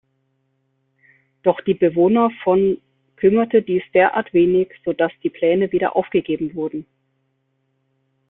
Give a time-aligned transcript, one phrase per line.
[1.43, 2.81] Doch die Bewohner von
[3.17, 6.87] kümmerte dies derart wenig, sodass die Pläne wieder aufgegeben wurden.